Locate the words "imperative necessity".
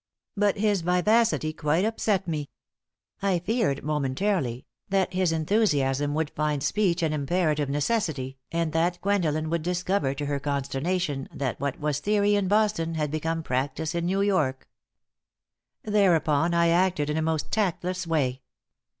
7.13-8.39